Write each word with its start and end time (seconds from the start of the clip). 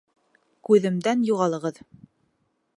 Күҙемдән 0.69 1.23
юғалығыҙ! 1.29 1.81